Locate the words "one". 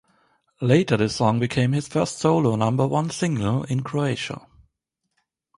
2.87-3.11